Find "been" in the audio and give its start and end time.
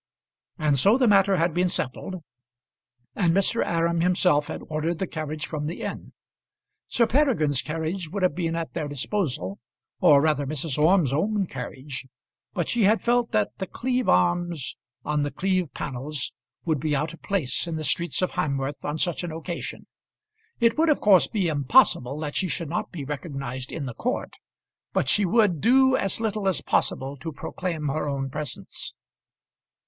1.53-1.69, 8.33-8.55